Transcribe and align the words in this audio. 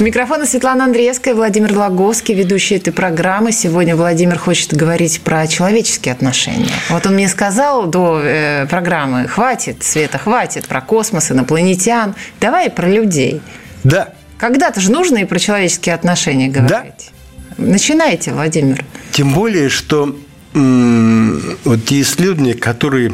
Микрофон 0.00 0.46
Светлана 0.46 0.84
Андреевская, 0.84 1.34
Владимир 1.34 1.76
Лаговский, 1.76 2.32
ведущий 2.32 2.76
этой 2.76 2.92
программы. 2.92 3.50
Сегодня 3.50 3.96
Владимир 3.96 4.38
хочет 4.38 4.72
говорить 4.72 5.20
про 5.22 5.44
человеческие 5.48 6.12
отношения. 6.12 6.70
Вот 6.88 7.04
он 7.06 7.14
мне 7.14 7.26
сказал 7.26 7.86
до 7.86 8.20
э, 8.22 8.66
программы, 8.66 9.26
хватит, 9.26 9.82
Света, 9.82 10.18
хватит 10.18 10.68
про 10.68 10.80
космос, 10.82 11.32
инопланетян. 11.32 12.14
Давай 12.40 12.70
про 12.70 12.86
людей. 12.88 13.40
Да. 13.82 14.10
Когда-то 14.38 14.80
же 14.80 14.92
нужно 14.92 15.18
и 15.18 15.24
про 15.24 15.40
человеческие 15.40 15.96
отношения 15.96 16.46
говорить. 16.48 17.10
Да. 17.56 17.64
Начинайте, 17.64 18.32
Владимир. 18.32 18.84
Тем 19.10 19.32
более, 19.34 19.68
что 19.68 20.16
м- 20.54 21.42
вот 21.64 21.84
те 21.86 22.02
исследования, 22.02 22.54
которые 22.54 23.12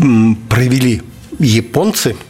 м- 0.00 0.34
провели 0.48 1.02
японцы– 1.38 2.16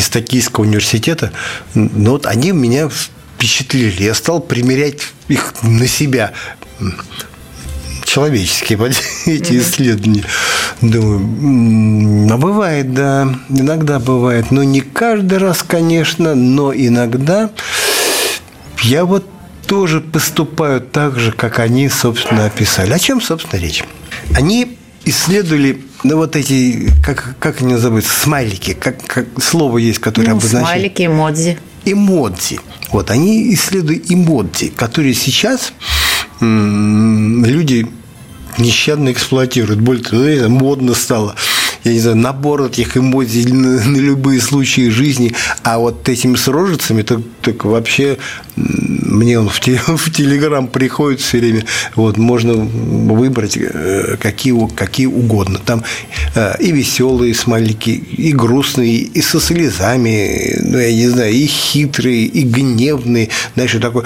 из 0.00 0.08
Токийского 0.08 0.64
университета, 0.64 1.32
ну 1.74 2.12
вот 2.12 2.26
они 2.26 2.50
меня 2.52 2.88
впечатлили. 2.88 4.02
Я 4.02 4.14
стал 4.14 4.40
примерять 4.40 5.02
их 5.28 5.54
на 5.62 5.86
себя 5.86 6.32
человеческие 8.04 8.78
эти 9.26 9.58
исследования. 9.58 10.24
Думаю, 10.80 12.32
а 12.32 12.36
бывает, 12.38 12.92
да, 12.94 13.32
иногда 13.50 13.98
бывает, 13.98 14.50
но 14.50 14.64
не 14.64 14.80
каждый 14.80 15.38
раз, 15.38 15.62
конечно, 15.62 16.34
но 16.34 16.72
иногда 16.74 17.50
я 18.82 19.04
вот 19.04 19.26
тоже 19.66 20.00
поступаю 20.00 20.80
так 20.80 21.18
же, 21.18 21.30
как 21.32 21.58
они, 21.58 21.88
собственно, 21.88 22.46
описали. 22.46 22.92
О 22.92 22.98
чем, 22.98 23.20
собственно, 23.20 23.60
речь? 23.60 23.84
Они 24.34 24.78
исследовали 25.04 25.82
ну, 26.02 26.16
вот 26.16 26.36
эти, 26.36 26.92
как, 27.04 27.36
как 27.38 27.60
они 27.60 27.74
называются, 27.74 28.12
смайлики, 28.12 28.74
как, 28.74 29.04
как 29.06 29.26
слово 29.42 29.78
есть, 29.78 29.98
которое 29.98 30.28
ну, 30.30 30.36
обозначает... 30.36 30.66
Смайлики, 30.66 31.06
эмодзи. 31.06 31.58
Эмодзи. 31.84 32.60
Вот, 32.92 33.10
они 33.10 33.54
исследуют 33.54 34.10
эмодзи, 34.10 34.68
которые 34.68 35.14
сейчас 35.14 35.72
люди 36.40 37.86
нещадно 38.58 39.12
эксплуатируют. 39.12 39.80
Более 39.80 40.02
того, 40.02 40.48
модно 40.48 40.94
стало 40.94 41.34
я 41.84 41.92
не 41.92 42.00
знаю, 42.00 42.16
набор 42.16 42.64
этих 42.64 42.96
эмодзи 42.96 43.48
на, 43.48 43.84
на 43.84 43.96
любые 43.96 44.40
случаи 44.40 44.88
жизни, 44.90 45.34
а 45.62 45.78
вот 45.78 46.08
этими 46.08 46.36
с 46.36 46.48
рожицами, 46.48 47.02
так, 47.02 47.20
так 47.42 47.64
вообще 47.64 48.18
мне 48.56 49.38
он 49.38 49.48
в, 49.48 49.60
в 49.96 50.12
Телеграм 50.12 50.68
приходит 50.68 51.20
все 51.20 51.38
время, 51.38 51.64
вот, 51.94 52.16
можно 52.16 52.54
выбрать 52.54 53.56
э, 53.56 54.16
какие, 54.20 54.68
какие 54.74 55.06
угодно. 55.06 55.58
Там 55.64 55.84
э, 56.34 56.54
и 56.60 56.72
веселые 56.72 57.34
смайлики, 57.34 57.90
и 57.90 58.32
грустные, 58.32 58.96
и 58.96 59.20
со 59.22 59.40
слезами, 59.40 60.58
ну, 60.62 60.78
я 60.78 60.92
не 60.92 61.08
знаю, 61.08 61.32
и 61.32 61.46
хитрые, 61.46 62.24
и 62.24 62.42
гневные, 62.42 63.28
знаешь, 63.54 63.76
такой 63.80 64.04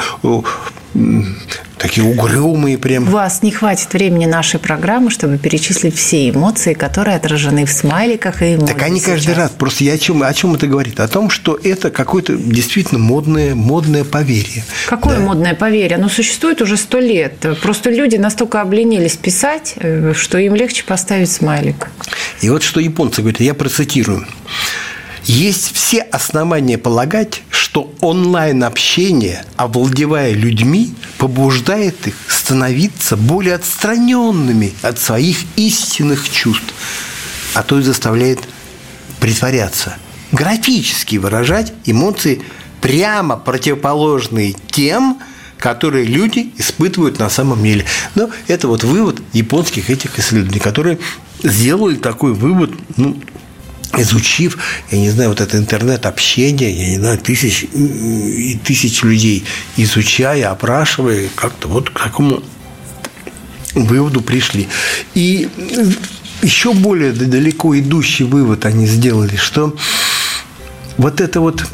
такие 1.78 2.06
угрюмые 2.06 2.78
прям. 2.78 3.09
У 3.09 3.11
вас 3.11 3.42
не 3.42 3.50
хватит 3.50 3.92
времени 3.92 4.27
нашей 4.27 4.59
программы, 4.59 5.11
чтобы 5.11 5.39
перечислить 5.39 5.97
все 5.97 6.31
эмоции, 6.31 6.73
которые 6.73 7.16
отражены 7.16 7.66
в 7.66 7.71
смайликах 7.71 8.43
и 8.43 8.55
эмоциях. 8.55 8.78
Так 8.78 8.87
они 8.87 9.00
сейчас. 9.00 9.10
каждый 9.10 9.34
раз. 9.34 9.50
Просто 9.50 9.84
я 9.84 9.94
о 9.94 9.99
чем, 9.99 10.22
о 10.22 10.32
чем 10.32 10.55
это 10.55 10.66
говорит? 10.66 11.00
О 11.00 11.09
том, 11.09 11.31
что 11.31 11.59
это 11.62 11.91
какое-то 11.91 12.37
действительно 12.37 12.99
модное, 12.99 13.55
модное 13.55 14.05
поверье. 14.05 14.65
Какое 14.87 15.19
да? 15.19 15.22
модное 15.22 15.55
поверье? 15.55 15.97
Оно 15.97 16.09
существует 16.09 16.62
уже 16.62 16.77
сто 16.77 17.00
лет. 17.00 17.34
Просто 17.62 17.91
люди 17.91 18.16
настолько 18.16 18.61
обленились 18.61 19.16
писать, 19.16 19.75
э, 19.76 20.12
что 20.15 20.38
им 20.38 20.55
легче 20.55 20.84
поставить 20.84 21.31
смайлик. 21.31 21.91
И 22.41 22.49
вот 22.49 22.62
что 22.62 22.81
японцы 22.81 23.21
говорят, 23.21 23.41
я 23.41 23.55
процитирую. 23.55 24.26
Есть 25.27 25.75
все 25.75 26.01
основания 26.01 26.77
полагать, 26.77 27.43
что 27.51 27.93
онлайн-общение, 28.01 29.45
овладевая 29.57 30.33
людьми, 30.33 30.95
побуждает 31.19 32.07
их 32.07 32.15
становиться 32.29 33.17
более 33.17 33.55
отстраненными 33.55 34.75
от 34.83 34.99
своих 34.99 35.39
истинных 35.57 36.31
чувств, 36.31 36.75
а 37.55 37.62
то 37.62 37.79
и 37.79 37.83
заставляет 37.83 38.41
притворяться, 39.19 39.97
графически 40.31 41.17
выражать 41.17 41.73
эмоции 41.87 42.43
прямо 42.83 43.37
противоположные 43.39 44.55
тем, 44.71 45.19
которые 45.56 46.05
люди 46.05 46.53
испытывают 46.59 47.19
на 47.19 47.31
самом 47.31 47.62
деле. 47.62 47.87
Но 48.15 48.29
это 48.47 48.69
вот 48.69 48.85
вывод 48.85 49.23
японских 49.33 49.89
этих 49.89 50.19
исследований, 50.19 50.61
которые 50.61 50.99
сделали 51.43 51.97
такой 51.97 52.35
вывод, 52.35 52.73
ну, 52.99 53.17
изучив, 53.99 54.59
я 54.91 54.99
не 54.99 55.10
знаю, 55.10 55.31
вот 55.31 55.41
это 55.41 55.56
интернет-общение, 55.59 56.71
я 56.71 56.88
не 56.91 56.99
знаю, 56.99 57.19
тысяч 57.19 57.65
и 57.65 58.59
тысяч 58.65 59.03
людей, 59.03 59.44
изучая, 59.77 60.50
опрашивая, 60.50 61.28
как-то 61.34 61.69
вот 61.69 61.91
к 61.91 61.99
такому 61.99 62.43
выводу 63.75 64.21
пришли. 64.21 64.69
И 65.15 65.49
еще 66.43 66.72
более 66.72 67.12
далеко 67.12 67.78
идущий 67.78 68.25
вывод 68.25 68.66
они 68.66 68.87
сделали, 68.87 69.37
что 69.37 69.77
вот 70.97 71.21
это 71.21 71.41
вот 71.41 71.65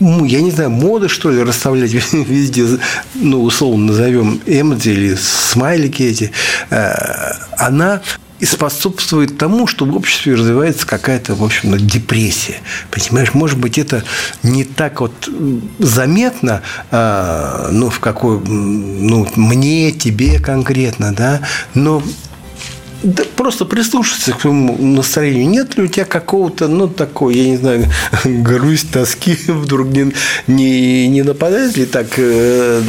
ну, 0.00 0.24
я 0.24 0.40
не 0.40 0.52
знаю, 0.52 0.70
мода, 0.70 1.08
что 1.08 1.30
ли, 1.30 1.42
расставлять 1.42 1.92
везде, 2.12 2.78
ну, 3.14 3.42
условно 3.42 3.86
назовем 3.86 4.40
эмодзи 4.46 4.90
или 4.90 5.14
смайлики 5.16 6.04
эти, 6.04 6.30
э, 6.70 6.92
она 7.56 8.00
и 8.40 8.44
способствует 8.44 9.38
тому, 9.38 9.66
что 9.66 9.84
в 9.84 9.96
обществе 9.96 10.34
развивается 10.34 10.86
какая-то, 10.86 11.34
в 11.34 11.44
общем, 11.44 11.76
депрессия. 11.76 12.56
Понимаешь, 12.90 13.34
может 13.34 13.58
быть, 13.58 13.78
это 13.78 14.04
не 14.42 14.64
так 14.64 15.00
вот 15.00 15.28
заметно, 15.78 16.62
а, 16.90 17.68
ну, 17.72 17.90
в 17.90 18.00
какой, 18.00 18.38
ну, 18.40 19.26
мне, 19.36 19.92
тебе 19.92 20.38
конкретно, 20.38 21.12
да, 21.12 21.40
но 21.74 22.02
да 23.02 23.22
просто 23.36 23.64
прислушаться 23.64 24.32
к 24.32 24.40
своему 24.40 24.76
настроению. 24.76 25.48
Нет 25.48 25.76
ли 25.76 25.84
у 25.84 25.86
тебя 25.86 26.04
какого-то, 26.04 26.66
ну, 26.66 26.88
такой, 26.88 27.36
я 27.36 27.48
не 27.48 27.56
знаю, 27.56 27.86
грусть, 28.24 28.90
тоски 28.90 29.36
вдруг 29.46 29.88
не, 29.88 30.12
не, 30.46 31.08
не 31.08 31.22
нападает 31.22 31.76
ли 31.76 31.86
так 31.86 32.06
э, 32.16 32.82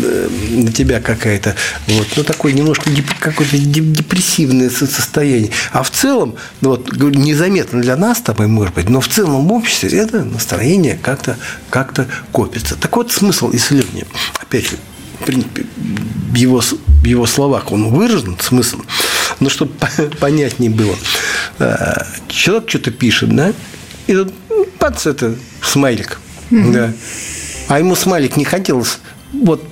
на 0.50 0.72
тебя 0.72 1.00
какая-то, 1.00 1.56
вот, 1.88 2.08
ну, 2.16 2.24
такое 2.24 2.54
немножко 2.54 2.90
деп, 2.90 3.06
какое-то 3.20 3.58
депрессивное 3.58 4.70
состояние. 4.70 5.52
А 5.72 5.84
в 5.84 5.92
целом, 5.92 6.36
ну, 6.62 6.72
вот, 6.72 6.92
незаметно 7.16 7.82
для 7.82 7.96
нас 7.96 8.18
с 8.18 8.22
тобой, 8.22 8.48
может 8.48 8.74
быть, 8.74 8.90
но 8.90 9.02
в 9.02 9.08
целом 9.08 9.48
в 9.48 9.54
обществе 9.54 10.00
это 10.00 10.24
настроение 10.24 11.00
как-то 11.02 11.38
как 11.70 11.94
копится. 12.32 12.76
Так 12.76 12.96
вот, 12.96 13.12
смысл 13.12 13.52
исследования. 13.54 14.06
Опять 14.42 14.70
же, 14.70 14.78
в 15.22 15.26
принципе, 15.26 15.66
в 15.76 16.36
его, 16.36 16.62
в 16.62 17.06
его 17.06 17.26
словах 17.26 17.72
он 17.72 17.90
выражен, 17.90 18.38
смысл– 18.40 18.82
ну, 19.40 19.50
чтобы 19.50 19.74
понятнее 20.20 20.70
было. 20.70 20.96
А, 21.60 22.06
человек 22.28 22.70
что-то 22.70 22.92
пишет, 22.92 23.36
да, 23.36 23.54
и 24.08 24.14
тут 24.14 24.34
пац, 24.78 25.06
это 25.06 25.36
смайлик. 25.62 26.20
Mm-hmm. 26.52 26.72
Да. 26.72 26.94
А 27.68 27.80
ему 27.80 27.96
смайлик 27.96 28.38
не 28.38 28.46
хотелось 28.46 29.00
вот 29.32 29.64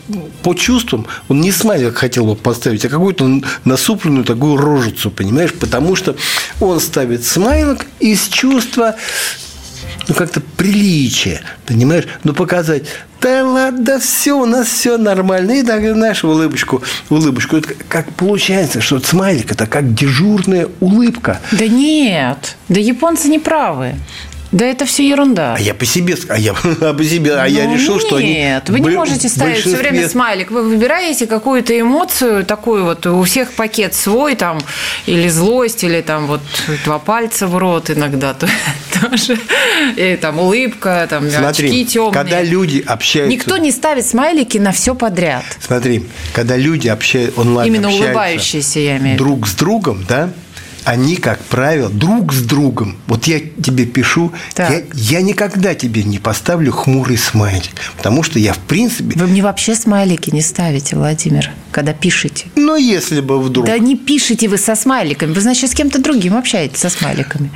по 0.43 0.53
чувствам 0.53 1.07
он 1.29 1.41
не 1.41 1.51
смайлик 1.51 1.95
хотел 1.95 2.25
бы 2.25 2.35
поставить, 2.35 2.85
а 2.85 2.89
какую-то 2.89 3.41
насупленную 3.65 4.23
такую 4.23 4.57
рожицу, 4.57 5.09
понимаешь? 5.09 5.53
Потому 5.53 5.95
что 5.95 6.15
он 6.59 6.79
ставит 6.79 7.25
смайлик 7.25 7.85
из 7.99 8.27
чувства 8.27 8.95
ну, 10.07 10.15
как-то 10.15 10.41
приличие, 10.41 11.41
понимаешь? 11.65 12.05
Ну, 12.23 12.33
показать, 12.33 12.83
да 13.21 13.43
ладно, 13.43 13.99
все, 13.99 14.33
у 14.33 14.45
нас 14.45 14.67
все 14.67 14.97
нормально. 14.97 15.51
И 15.51 15.63
так, 15.63 15.81
знаешь, 15.81 16.23
улыбочку, 16.23 16.83
улыбочку. 17.09 17.57
Это 17.57 17.73
как 17.87 18.11
получается, 18.13 18.81
что 18.81 18.99
смайлик– 18.99 19.51
это 19.53 19.65
как 19.65 19.93
дежурная 19.93 20.67
улыбка. 20.79 21.39
Да 21.51 21.67
нет, 21.67 22.57
да 22.69 22.79
японцы 22.79 23.27
не 23.29 23.39
правы. 23.39 23.95
Да 24.57 24.65
это 24.65 24.87
все 24.87 25.07
ерунда. 25.07 25.53
А 25.55 25.61
я 25.61 25.75
по 25.75 25.85
себе, 25.85 26.15
а 26.29 26.35
я 26.35 26.55
а 26.81 26.93
по 26.97 27.03
себе, 27.03 27.35
а 27.35 27.45
я 27.45 27.65
Ну, 27.65 27.75
решил, 27.75 27.99
что 27.99 28.15
они 28.15 28.33
Нет, 28.33 28.69
вы 28.69 28.79
не 28.79 28.89
можете 28.89 29.29
ставить 29.29 29.59
все 29.59 29.75
время 29.75 30.09
смайлик. 30.09 30.49
Вы 30.49 30.63
выбираете 30.63 31.27
какую-то 31.27 31.79
эмоцию, 31.79 32.43
такую 32.43 32.83
вот, 32.83 33.05
у 33.05 33.21
всех 33.21 33.53
пакет 33.53 33.93
свой, 33.93 34.33
там, 34.35 34.59
или 35.05 35.27
злость, 35.27 35.83
или 35.83 36.01
там 36.01 36.25
вот 36.25 36.41
два 36.85 36.97
пальца 36.97 37.45
в 37.45 37.55
рот 37.55 37.91
иногда 37.91 38.33
то- 38.33 38.49
тоже, 38.99 39.37
и 39.95 40.17
там 40.19 40.39
улыбка, 40.39 41.05
там 41.07 41.29
Смотри, 41.29 41.67
очки 41.67 41.85
темные. 41.85 42.13
когда 42.13 42.41
люди 42.41 42.83
общаются... 42.83 43.31
Никто 43.31 43.57
не 43.57 43.71
ставит 43.71 44.07
смайлики 44.07 44.57
на 44.57 44.71
все 44.71 44.95
подряд. 44.95 45.43
Смотри, 45.59 46.03
когда 46.33 46.57
люди 46.57 46.87
общаются 46.87 47.39
онлайн, 47.39 47.67
Именно 47.67 47.89
общаются 47.89 48.09
улыбающиеся, 48.09 48.79
я 48.79 48.97
имею 48.97 49.19
друг 49.19 49.47
с 49.47 49.53
другом, 49.53 50.03
да, 50.09 50.31
они, 50.87 51.17
как 51.17 51.39
правило, 51.39 51.89
друг 51.89 52.31
с 52.33 52.41
другом. 52.41 52.95
Вот 53.07 53.25
я 53.27 53.39
тебе 53.39 53.85
пишу, 53.85 54.31
Так. 54.53 54.71
я, 54.71 55.17
я 55.17 55.21
никогда 55.21 55.75
тебе 55.75 56.03
не 56.03 56.17
поставлю 56.17 56.71
хмурый 56.71 57.17
смайлик, 57.17 57.71
потому 57.97 58.23
что 58.23 58.39
я, 58.39 58.53
в 58.53 58.59
принципе, 58.59 59.19
Вы 59.19 59.27
мне 59.27 59.43
вообще 59.43 59.75
смайлики 59.75 60.29
не 60.31 60.41
ставите, 60.41 60.95
Владимир, 60.95 61.51
когда 61.71 61.93
пишете. 61.93 62.45
но 62.55 62.77
если 62.77 63.19
бы 63.19 63.37
вдруг, 63.41 63.65
Да 63.65 63.77
не 63.77 63.97
пишите 63.97 64.47
вы 64.47 64.57
со 64.57 64.75
смайликами. 64.75 65.33
Вы, 65.33 65.41
значит, 65.41 65.69
с 65.69 65.73
кем-то 65.73 66.01
другим 66.01 66.37
общаетесь 66.37 66.79
со 66.79 66.89
смайликами. 66.89 67.51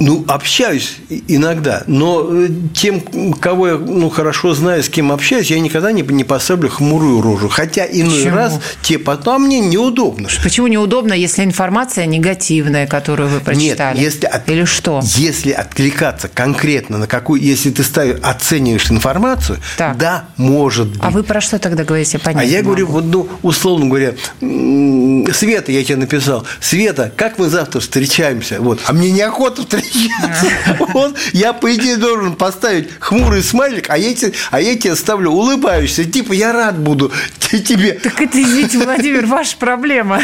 Ну, 0.00 0.24
общаюсь 0.26 0.96
иногда, 1.28 1.84
но 1.86 2.26
э, 2.30 2.48
тем, 2.74 3.00
кого 3.34 3.68
я 3.68 3.74
ну, 3.76 4.10
хорошо 4.10 4.54
знаю, 4.54 4.82
с 4.82 4.88
кем 4.88 5.12
общаюсь, 5.12 5.50
я 5.50 5.60
никогда 5.60 5.92
не, 5.92 6.02
не 6.02 6.24
поставлю 6.24 6.68
хмурую 6.68 7.22
рожу. 7.22 7.48
Хотя 7.48 7.84
иной 7.86 8.18
Почему? 8.18 8.36
раз 8.36 8.60
те 8.82 8.98
потом 8.98 9.44
мне 9.44 9.60
неудобно. 9.60 10.28
Почему 10.42 10.66
неудобно, 10.66 11.12
если 11.12 11.44
информация 11.44 12.06
негативная, 12.06 12.86
которую 12.86 13.28
вы 13.28 13.40
прочитали? 13.40 13.96
Нет, 13.98 14.04
если 14.12 14.26
от- 14.26 14.48
Или 14.48 14.64
что? 14.64 15.00
Если 15.16 15.52
откликаться 15.52 16.28
конкретно 16.28 16.98
на 16.98 17.06
какую, 17.06 17.40
если 17.40 17.70
ты 17.70 17.84
ставишь, 17.84 18.18
оцениваешь 18.22 18.90
информацию, 18.90 19.58
Так. 19.78 19.96
да, 19.96 20.24
может 20.36 20.88
быть. 20.88 21.00
А 21.02 21.10
вы 21.10 21.22
про 21.22 21.40
что 21.40 21.58
тогда 21.58 21.84
говорите? 21.84 22.18
Понять 22.18 22.42
А 22.42 22.44
я 22.44 22.58
не 22.58 22.64
говорю, 22.64 22.86
могу. 22.86 23.00
вот, 23.00 23.04
ну, 23.12 23.28
условно 23.42 23.86
говоря, 23.86 24.14
Света, 25.32 25.72
я 25.72 25.84
тебе 25.84 25.96
написал, 25.96 26.44
Света, 26.60 27.12
как 27.16 27.38
мы 27.38 27.48
завтра 27.48 27.80
встречаемся? 27.80 28.60
Вот. 28.60 28.80
А 28.86 28.92
мне 28.92 29.10
неохота 29.10 29.62
встречаться. 29.62 29.73
Вот. 30.94 31.16
Я, 31.32 31.52
по 31.52 31.74
идее, 31.74 31.96
должен 31.96 32.34
поставить 32.34 32.88
хмурый 33.00 33.42
смайлик, 33.42 33.90
а 33.90 33.96
я, 33.98 34.14
те- 34.14 34.32
а 34.50 34.60
я 34.60 34.76
тебе 34.76 34.96
ставлю 34.96 35.30
улыбающийся. 35.30 36.04
Типа, 36.04 36.32
я 36.32 36.52
рад 36.52 36.78
буду 36.78 37.12
те- 37.38 37.58
тебе. 37.60 37.92
Так 37.94 38.20
это, 38.20 38.40
извините, 38.40 38.78
Владимир, 38.78 39.26
ваша 39.26 39.56
проблема. 39.56 40.20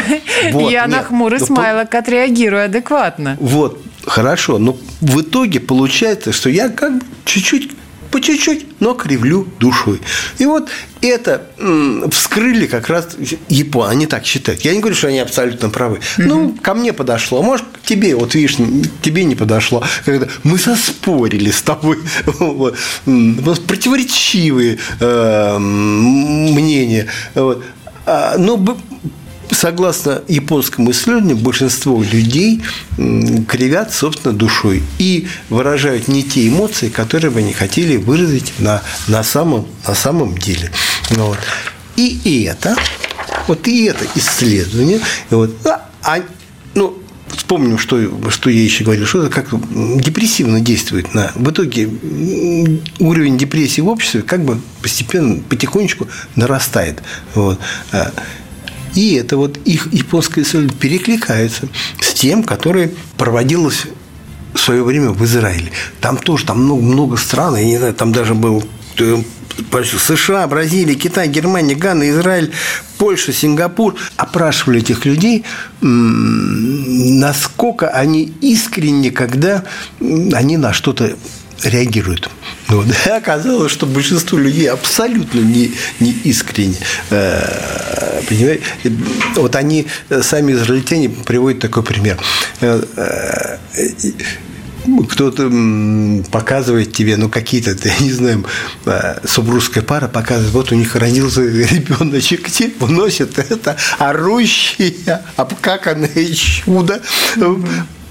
Вот, 0.51 0.71
я 0.71 0.87
на 0.87 1.03
хмурый 1.03 1.39
ну, 1.39 1.45
смайлик 1.45 1.93
отреагирую 1.93 2.65
адекватно. 2.65 3.37
Вот, 3.39 3.81
хорошо. 4.05 4.57
Но 4.57 4.77
в 5.01 5.21
итоге 5.21 5.59
получается, 5.59 6.31
что 6.31 6.49
я 6.49 6.69
как 6.69 6.97
бы 6.99 7.05
чуть-чуть 7.25 7.71
по 8.11 8.19
чуть-чуть, 8.19 8.65
но 8.79 8.93
кривлю 8.93 9.47
душой. 9.59 10.01
И 10.37 10.45
вот 10.45 10.69
это 11.01 11.47
вскрыли 12.11 12.67
как 12.67 12.89
раз 12.89 13.15
япон, 13.47 13.89
они 13.89 14.05
так 14.05 14.25
считают. 14.25 14.61
Я 14.61 14.73
не 14.73 14.79
говорю, 14.79 14.95
что 14.95 15.07
они 15.07 15.19
абсолютно 15.19 15.69
правы. 15.69 15.99
Ну, 16.17 16.55
ко 16.61 16.73
мне 16.73 16.93
подошло. 16.93 17.41
Может, 17.41 17.65
к 17.81 17.87
тебе, 17.87 18.15
вот 18.15 18.35
видишь, 18.35 18.57
тебе 19.01 19.23
не 19.23 19.35
подошло. 19.35 19.83
Когда 20.05 20.27
мы 20.43 20.57
соспорили 20.57 21.51
с 21.51 21.61
тобой. 21.61 21.97
Вот. 22.51 22.77
Противоречивые 23.65 24.77
э, 24.99 25.57
мнения. 25.57 27.07
Вот. 27.33 27.63
А, 28.05 28.35
Но 28.37 28.57
согласно 29.51 30.23
японскому 30.27 30.91
исследованию, 30.91 31.37
большинство 31.37 32.01
людей 32.01 32.63
кривят, 33.47 33.93
собственно, 33.93 34.33
душой 34.33 34.81
и 34.97 35.27
выражают 35.49 36.07
не 36.07 36.23
те 36.23 36.47
эмоции, 36.47 36.89
которые 36.89 37.31
бы 37.31 37.39
они 37.39 37.53
хотели 37.53 37.97
выразить 37.97 38.53
на, 38.59 38.81
на, 39.07 39.23
самом, 39.23 39.67
на 39.87 39.95
самом 39.95 40.37
деле. 40.37 40.71
Вот. 41.09 41.37
И, 41.97 42.19
и 42.23 42.43
это, 42.43 42.75
вот 43.47 43.67
и 43.67 43.85
это 43.85 44.05
исследование, 44.15 44.99
и 45.29 45.35
вот, 45.35 45.53
а, 45.67 45.89
а, 46.03 46.19
ну, 46.73 46.97
вспомним, 47.35 47.77
что, 47.77 48.29
что 48.29 48.49
я 48.49 48.63
еще 48.63 48.83
говорил, 48.83 49.05
что 49.05 49.23
это 49.23 49.29
как 49.29 49.49
депрессивно 50.01 50.61
действует 50.61 51.13
на... 51.13 51.31
В 51.35 51.51
итоге 51.51 51.89
уровень 52.99 53.37
депрессии 53.37 53.81
в 53.81 53.87
обществе 53.87 54.21
как 54.21 54.43
бы 54.43 54.59
постепенно, 54.81 55.41
потихонечку 55.49 56.07
нарастает. 56.35 57.01
Вот. 57.35 57.59
И 58.95 59.15
это 59.15 59.37
вот 59.37 59.57
их 59.65 59.91
японское 59.93 60.41
исследование 60.41 60.77
перекликается 60.77 61.67
с 61.99 62.13
тем, 62.13 62.43
которое 62.43 62.91
проводилось 63.17 63.87
в 64.53 64.59
свое 64.59 64.83
время 64.83 65.11
в 65.11 65.23
Израиле. 65.23 65.71
Там 66.01 66.17
тоже 66.17 66.45
там 66.45 66.63
много, 66.63 66.81
много 66.81 67.17
стран, 67.17 67.55
я 67.55 67.63
не 67.63 67.77
знаю, 67.77 67.93
там 67.93 68.11
даже 68.11 68.35
был 68.35 68.63
э, 68.99 69.23
США, 69.83 70.47
Бразилия, 70.47 70.95
Китай, 70.95 71.27
Германия, 71.27 71.75
Гана, 71.75 72.09
Израиль, 72.09 72.51
Польша, 72.97 73.33
Сингапур 73.33 73.95
опрашивали 74.17 74.79
этих 74.79 75.05
людей, 75.05 75.43
насколько 75.81 77.89
они 77.89 78.33
искренне, 78.41 79.11
когда 79.11 79.63
они 79.99 80.57
на 80.57 80.73
что-то 80.73 81.15
реагируют. 81.63 82.29
Вот. 82.81 82.87
И 83.05 83.09
оказалось, 83.09 83.71
что 83.71 83.85
большинство 83.85 84.37
людей 84.37 84.69
абсолютно 84.69 85.39
не, 85.39 85.73
не 85.99 86.11
искренне. 86.23 86.75
Э, 87.09 88.21
Понимаете? 88.27 88.63
Вот 89.35 89.55
они, 89.55 89.87
э, 90.09 90.21
сами 90.21 90.53
израильтяне, 90.53 91.09
приводят 91.09 91.59
такой 91.59 91.83
пример. 91.83 92.17
Э, 92.61 93.57
кто-то 95.09 95.51
показывает 96.31 96.93
тебе, 96.93 97.17
ну, 97.17 97.29
какие-то, 97.29 97.71
я 97.83 97.99
не 97.99 98.11
знаю, 98.11 98.45
супружеская 99.25 99.83
пара 99.83 100.07
показывает, 100.07 100.53
вот 100.53 100.71
у 100.71 100.75
них 100.75 100.95
родился 100.95 101.41
ребеночек, 101.45 102.49
типа, 102.49 102.87
носит 102.87 103.37
это 103.37 103.75
орущее, 103.99 105.21
обкаканное 105.35 106.33
чудо, 106.33 107.01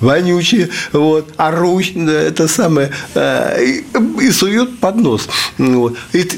вонючие, 0.01 0.69
вот, 0.93 1.33
орусь, 1.37 1.93
да, 1.95 2.13
это 2.13 2.49
самое, 2.49 2.91
э, 3.15 3.65
и, 3.65 3.85
и 4.23 4.31
сует 4.31 4.79
под 4.79 4.97
нос. 4.97 5.29
Вот. 5.59 5.97
И, 6.13 6.29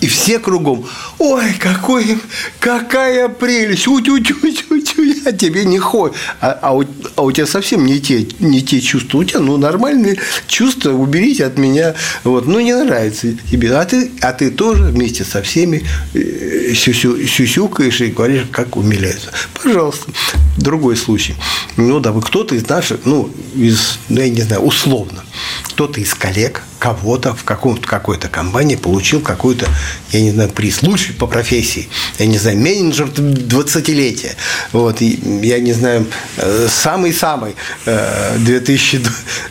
и 0.00 0.06
все 0.06 0.38
кругом, 0.38 0.86
ой, 1.18 1.54
какой, 1.58 2.18
какая 2.60 3.28
прелесть, 3.28 3.88
утю-тю-тю-тю, 3.88 5.02
я 5.02 5.32
тебе 5.32 5.64
не 5.64 5.78
хой. 5.78 6.12
А, 6.40 6.58
а, 6.62 6.76
у, 6.76 6.84
а 7.16 7.22
у 7.22 7.32
тебя 7.32 7.46
совсем 7.46 7.84
не 7.84 8.00
те, 8.00 8.26
не 8.38 8.62
те 8.62 8.80
чувства. 8.80 9.18
У 9.18 9.24
тебя, 9.24 9.40
ну, 9.40 9.56
нормальные 9.56 10.18
чувства, 10.46 10.92
уберите 10.92 11.44
от 11.44 11.58
меня. 11.58 11.94
Вот, 12.24 12.46
ну, 12.46 12.60
не 12.60 12.74
нравится 12.74 13.28
тебе. 13.50 13.74
А 13.74 13.84
ты, 13.84 14.10
а 14.20 14.32
ты 14.32 14.50
тоже 14.50 14.84
вместе 14.84 15.24
со 15.24 15.42
всеми 15.42 15.84
э, 16.14 16.74
сюсю, 16.74 17.26
сюсюкаешь 17.26 18.00
и 18.00 18.06
говоришь, 18.06 18.46
как 18.52 18.76
умиляется. 18.76 19.32
Пожалуйста. 19.62 20.12
Другой 20.56 20.96
случай. 20.96 21.34
Ну, 21.76 22.00
да, 22.00 22.12
вы 22.12 22.22
кто-то 22.22 22.54
из 22.54 22.68
наших, 22.68 23.00
ну, 23.04 23.30
из, 23.54 23.98
ну, 24.08 24.20
я 24.20 24.28
не 24.28 24.42
знаю, 24.42 24.62
условно, 24.62 25.24
кто-то 25.64 26.00
из 26.00 26.14
коллег 26.14 26.62
кого-то 26.78 27.34
в 27.34 27.44
каком-то 27.44 27.86
какой-то 27.86 28.28
компании 28.28 28.76
получил 28.76 29.20
какой-то, 29.20 29.66
я 30.12 30.20
не 30.20 30.30
знаю, 30.30 30.48
приз. 30.50 30.82
Лучший 30.82 31.14
по 31.14 31.26
профессии. 31.26 31.88
Я 32.18 32.26
не 32.26 32.38
знаю, 32.38 32.58
менеджер 32.58 33.06
20-летия. 33.06 34.36
Вот, 34.72 35.02
и, 35.02 35.18
я 35.42 35.58
не 35.58 35.72
знаю, 35.72 36.06
э, 36.36 36.68
самый-самый 36.70 37.56
э, 37.86 38.36
2000 38.38 39.02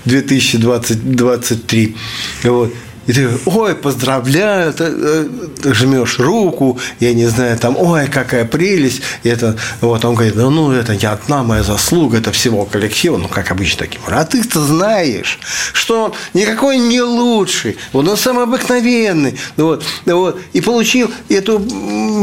2023. 0.06 1.96
Вот. 2.44 2.74
И 3.08 3.14
ты, 3.14 3.30
ой, 3.46 3.74
поздравляю, 3.74 4.74
ты, 4.74 4.84
э, 4.86 5.26
ты 5.62 5.74
жмешь 5.74 6.20
руку, 6.20 6.78
я 7.00 7.14
не 7.14 7.26
знаю, 7.28 7.58
там, 7.58 7.76
ой, 7.78 8.08
какая 8.08 8.46
прелесть. 8.46 9.02
И 9.24 9.30
это, 9.30 9.58
вот 9.82 10.04
он 10.04 10.16
говорит, 10.16 10.36
ну, 10.36 10.50
ну, 10.50 10.72
это 10.72 10.96
не 10.96 11.06
одна 11.06 11.44
моя 11.44 11.64
заслуга, 11.64 12.18
это 12.18 12.32
всего 12.32 12.66
коллектива, 12.66 13.18
ну, 13.18 13.28
как 13.28 13.52
обычно 13.52 13.80
таким. 13.80 14.02
А 14.08 14.26
ты-то 14.26 14.62
знаешь, 14.62 15.40
что 15.74 16.06
он 16.06 16.14
никакой 16.34 16.78
не 16.78 17.02
лучший, 17.02 17.78
вот 17.94 18.08
он 18.08 18.18
самый 18.18 18.44
обыкновенный. 18.44 19.38
Вот, 19.56 19.86
вот, 20.06 20.40
и 20.52 20.62
получил 20.62 21.10
эту, 21.30 21.60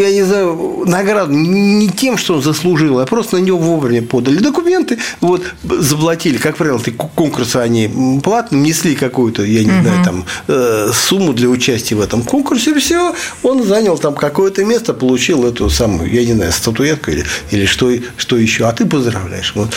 я 0.01 0.13
не 0.13 0.23
знаю, 0.23 0.85
награду 0.87 1.33
не 1.33 1.89
тем, 1.89 2.19
что 2.19 2.35
он 2.35 2.43
заслужил, 2.43 3.01
а 3.01 3.07
просто 3.07 3.37
на 3.37 3.41
него 3.41 3.59
вовремя 3.59 4.03
подали 4.03 4.39
документы, 4.39 4.99
вот, 5.21 5.43
заплатили. 5.63 6.37
Как 6.37 6.57
правило, 6.57 6.79
ты 6.79 6.93
конкурсы 6.93 7.57
они 7.57 8.21
платные, 8.23 8.61
несли 8.61 8.95
какую-то, 8.95 9.43
я 9.45 9.65
не 9.65 9.81
знаю, 9.81 10.05
там, 10.05 10.25
э, 10.49 10.74
сумму 10.93 11.33
для 11.33 11.49
участия 11.49 11.95
в 11.95 12.01
этом 12.01 12.23
конкурсе, 12.23 12.73
и 12.73 12.79
все, 12.79 13.15
он 13.43 13.65
занял 13.65 13.99
там 13.99 14.15
какое-то 14.15 14.65
место, 14.65 14.95
получил 14.95 15.47
эту 15.47 15.71
самую, 15.71 16.13
я 16.13 16.25
не 16.25 16.33
знаю, 16.33 16.53
статуэтку 16.53 17.11
или, 17.11 17.25
или 17.51 17.67
что, 17.67 17.93
что 18.17 18.37
еще, 18.37 18.67
а 18.67 18.73
ты 18.73 18.87
поздравляешь. 18.87 19.53
Вот. 19.55 19.75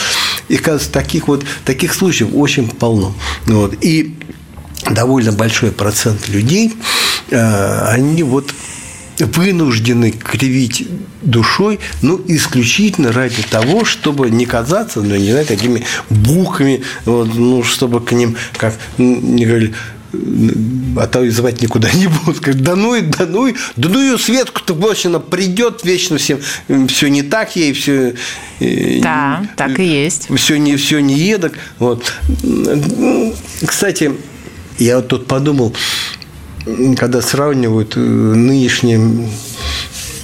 И, 0.47 0.57
кажется, 0.57 0.91
таких 0.91 1.27
вот 1.27 1.43
таких 1.65 1.93
случаев 1.93 2.29
очень 2.33 2.69
полно. 2.69 3.13
Вот. 3.45 3.75
И 3.81 4.15
довольно 4.89 5.31
большой 5.31 5.71
процент 5.71 6.27
людей, 6.29 6.73
э, 7.29 7.89
они 7.89 8.23
вот 8.23 8.53
вынуждены 9.19 10.11
кривить 10.11 10.87
душой, 11.21 11.79
ну, 12.01 12.21
исключительно 12.27 13.11
ради 13.11 13.41
того, 13.41 13.85
чтобы 13.85 14.29
не 14.29 14.45
казаться, 14.45 15.01
ну, 15.01 15.15
не 15.15 15.31
знаю, 15.31 15.45
такими 15.45 15.83
буками, 16.09 16.83
вот, 17.05 17.33
ну, 17.33 17.63
чтобы 17.63 18.01
к 18.01 18.11
ним, 18.11 18.37
как 18.57 18.75
не 18.97 19.45
говорили, 19.45 19.73
а 20.13 21.07
то 21.07 21.23
и 21.23 21.29
звать 21.29 21.61
никуда 21.61 21.91
не 21.93 22.07
будут. 22.07 22.39
Как, 22.39 22.61
да 22.61 22.75
ну 22.75 22.95
и, 22.95 23.01
да 23.01 23.25
ну 23.25 23.47
и, 23.47 23.55
да 23.75 23.89
ну 23.89 23.99
ее 23.99 24.17
Светку-то 24.17 24.73
больше 24.73 25.07
она 25.07 25.19
придет 25.19 25.83
вечно 25.83 26.17
всем. 26.17 26.39
Все 26.87 27.09
не 27.09 27.23
так 27.23 27.55
ей, 27.55 27.73
все... 27.73 28.15
Да, 28.59 29.39
не, 29.41 29.47
так 29.55 29.79
и 29.79 29.85
есть. 29.85 30.27
Все 30.35 30.57
не, 30.57 30.75
все 30.77 30.99
не 30.99 31.15
едок. 31.15 31.53
Вот. 31.79 32.13
Кстати, 33.65 34.13
я 34.79 34.97
вот 34.97 35.07
тут 35.07 35.27
подумал, 35.27 35.75
когда 36.97 37.21
сравнивают 37.21 37.95
э, 37.95 37.99
нынешние, 37.99 38.99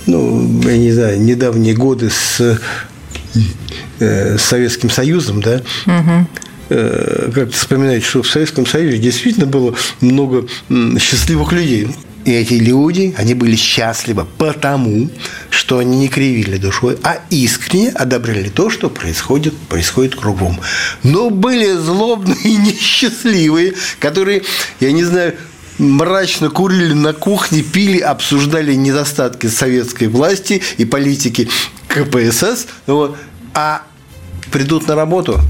ну, 0.05 0.61
я 0.63 0.77
не 0.77 0.91
знаю, 0.91 1.21
недавние 1.21 1.73
годы 1.73 2.09
с, 2.09 2.59
э, 3.99 4.37
с 4.37 4.41
Советским 4.41 4.89
Союзом, 4.89 5.41
да, 5.41 5.61
угу 5.85 6.27
как 6.70 7.51
вспоминать, 7.51 8.03
что 8.03 8.24
в 8.24 8.29
Советском 8.29 8.65
Союзе 8.65 8.98
действительно 8.98 9.46
было 9.46 9.75
много 10.01 10.48
счастливых 11.00 11.51
людей. 11.51 11.89
И 12.25 12.32
эти 12.32 12.53
люди, 12.53 13.13
они 13.17 13.34
были 13.34 13.55
счастливы 13.55 14.25
потому, 14.38 15.10
что 15.50 15.79
они 15.79 15.98
не 15.98 16.08
кривили 16.08 16.58
душой, 16.58 16.98
а 17.03 17.20
искренне 17.29 17.89
одобряли 17.89 18.48
то, 18.48 18.70
что 18.70 18.89
происходит, 18.89 19.53
происходит 19.67 20.15
кругом. 20.15 20.58
Но 21.03 21.29
были 21.29 21.74
злобные 21.74 22.38
и 22.43 22.55
несчастливые, 22.55 23.74
которые, 24.00 24.43
я 24.79 24.93
не 24.93 25.03
знаю, 25.03 25.36
мрачно 25.77 26.50
курили 26.50 26.93
на 26.93 27.12
кухне, 27.12 27.62
пили, 27.62 28.00
обсуждали 28.00 28.74
недостатки 28.74 29.48
советской 29.48 30.08
власти 30.08 30.62
и 30.77 30.86
политики 30.86 31.50
КПСС, 31.88 32.67
вот, 32.88 33.17
а 33.53 33.84
придут 34.51 34.88
на 34.88 34.96
работу, 34.96 35.41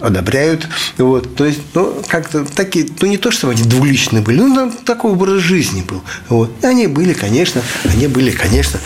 одобряют. 0.00 0.68
Вот. 0.98 1.34
То 1.36 1.44
есть, 1.44 1.60
ну, 1.74 2.02
как-то 2.08 2.44
такие, 2.44 2.86
ну, 3.00 3.08
не 3.08 3.18
то, 3.18 3.30
чтобы 3.30 3.52
они 3.52 3.62
двуличные 3.62 4.22
были, 4.22 4.38
ну, 4.38 4.54
там 4.54 4.72
такой 4.72 5.12
образ 5.12 5.42
жизни 5.42 5.82
был. 5.82 6.02
Вот. 6.28 6.50
И 6.62 6.66
они 6.66 6.86
были, 6.86 7.12
конечно, 7.12 7.62
они 7.84 8.06
были, 8.06 8.30
конечно, 8.30 8.80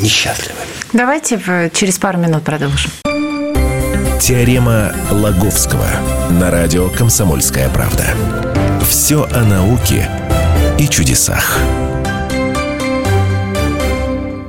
несчастливы. 0.00 0.58
Давайте 0.92 1.40
через 1.74 1.98
пару 1.98 2.18
минут 2.18 2.44
продолжим. 2.44 2.90
Теорема 4.20 4.94
Лаговского 5.10 5.86
на 6.30 6.50
радио 6.50 6.88
«Комсомольская 6.88 7.68
правда». 7.68 8.04
Все 8.88 9.24
о 9.24 9.44
науке 9.44 10.08
и 10.78 10.88
чудесах. 10.88 11.58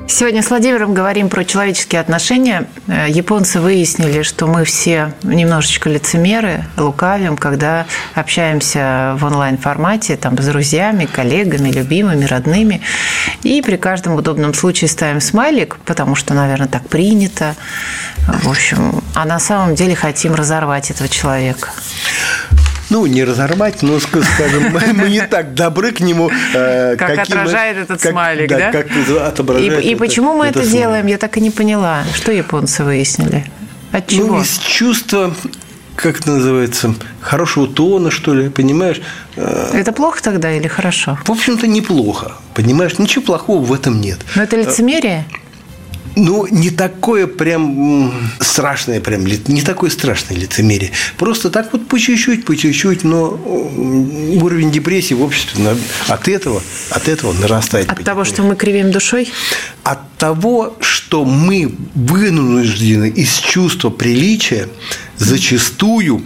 Сегодня 0.10 0.42
с 0.42 0.50
Владимиром 0.50 0.94
говорим 0.94 1.28
про 1.28 1.44
человеческие 1.44 2.00
отношения. 2.00 2.66
Э, 2.88 3.08
японцы 3.10 3.60
выяснили, 3.60 4.24
что 4.24 4.48
мы 4.48 4.64
все 4.64 5.14
немножечко 5.22 5.90
лицемеры, 5.90 6.64
лукавим, 6.78 7.36
когда 7.36 7.86
общаемся 8.16 9.18
в 9.20 9.26
онлайн-формате 9.26 10.16
там, 10.16 10.38
с 10.42 10.46
друзьями, 10.46 11.06
коллегами, 11.06 11.72
любимыми, 11.72 12.24
родными. 12.24 12.82
И 13.44 13.62
при 13.62 13.76
каждом 13.76 14.16
удобном 14.16 14.54
случае 14.54 14.88
ставим 14.88 15.20
смайлик, 15.20 15.78
потому 15.86 16.16
что, 16.16 16.34
наверное, 16.34 16.70
так 16.70 16.88
принято. 16.88 17.56
В 18.28 18.50
общем, 18.50 19.04
а 19.14 19.26
на 19.26 19.40
самом 19.40 19.76
деле 19.76 19.94
хотим 19.94 20.36
разорвать 20.36 20.90
этого 20.90 21.10
человека 21.10 21.70
ну, 22.90 23.06
не 23.06 23.24
разорвать, 23.24 23.82
но, 23.82 24.00
скажем, 24.00 24.72
мы 24.96 25.10
не 25.10 25.22
так 25.22 25.54
добры 25.54 25.92
к 25.92 26.00
нему. 26.00 26.30
Э, 26.54 26.96
как 26.96 27.20
отражает 27.20 27.78
этот 27.78 28.02
смайлик, 28.02 28.50
да? 28.50 28.72
Как 28.72 28.88
отображает 29.26 29.84
И 29.84 29.96
почему 29.96 30.34
мы 30.34 30.48
это 30.48 30.66
делаем, 30.66 31.08
я 31.08 31.18
так 31.18 31.38
и 31.38 31.42
не 31.42 31.52
поняла. 31.52 32.04
Что 32.14 32.32
японцы 32.32 32.84
выяснили? 32.84 33.46
От 33.92 34.12
ну, 34.12 34.18
чего? 34.18 34.36
Ну, 34.36 34.42
из 34.42 34.58
чувства 34.60 35.34
как 35.96 36.20
это 36.20 36.30
называется, 36.30 36.94
хорошего 37.20 37.68
тона, 37.68 38.12
что 38.12 38.36
ли, 38.36 38.50
понимаешь? 38.50 39.02
Э, 39.36 39.72
это 39.74 39.92
плохо 39.92 40.22
тогда 40.22 40.52
или 40.52 40.68
хорошо? 40.68 41.18
В 41.26 41.32
общем-то, 41.32 41.66
неплохо, 41.66 42.34
понимаешь? 42.54 43.00
Ничего 43.00 43.26
плохого 43.26 43.64
в 43.64 43.74
этом 43.74 44.00
нет. 44.00 44.20
Но 44.36 44.44
это 44.44 44.56
лицемерие? 44.56 45.26
Ну, 46.20 46.48
не 46.50 46.72
такое 46.72 47.28
прям 47.28 48.12
страшное, 48.40 49.00
прям, 49.00 49.24
не 49.28 49.62
такое 49.62 49.92
страшное 49.92 50.36
лицемерие. 50.36 50.92
Просто 51.16 51.52
так 51.52 51.72
вот 51.72 51.88
по 51.88 52.00
чуть-чуть, 52.00 52.44
по 52.44 52.56
чуть-чуть, 52.58 53.04
но 53.04 53.40
уровень 54.42 54.72
депрессии 54.72 55.14
в 55.14 55.22
обществе 55.22 55.78
от 56.08 56.28
этого, 56.28 56.64
от 56.90 57.08
этого 57.08 57.34
нарастает. 57.34 57.92
От 57.92 58.04
того, 58.04 58.26
что 58.26 58.42
мы 58.42 58.56
кривим 58.56 58.92
душой? 58.92 59.32
От 59.84 60.00
того, 60.18 60.76
что 60.80 61.24
мы 61.24 61.72
вынуждены 61.94 63.10
из 63.10 63.36
чувства 63.36 63.92
приличия 63.92 64.70
зачастую 65.18 66.26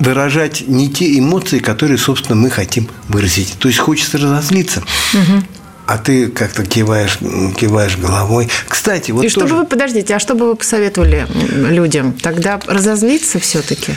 выражать 0.00 0.64
не 0.66 0.90
те 0.90 1.16
эмоции, 1.16 1.60
которые, 1.60 1.98
собственно, 1.98 2.34
мы 2.34 2.50
хотим 2.50 2.88
выразить. 3.06 3.54
То 3.60 3.68
есть 3.68 3.78
хочется 3.78 4.18
разозлиться. 4.18 4.82
Угу 5.14 5.44
а 5.88 5.96
ты 5.96 6.28
как-то 6.28 6.66
киваешь, 6.66 7.18
киваешь 7.56 7.96
головой. 7.96 8.50
Кстати, 8.68 9.10
вот 9.10 9.24
И 9.24 9.30
тоже... 9.30 9.46
что 9.46 9.54
бы 9.54 9.60
вы, 9.62 9.66
подождите, 9.66 10.14
а 10.14 10.18
что 10.18 10.34
бы 10.34 10.48
вы 10.48 10.54
посоветовали 10.54 11.26
людям? 11.70 12.12
Тогда 12.12 12.60
разозлиться 12.66 13.38
все-таки? 13.38 13.94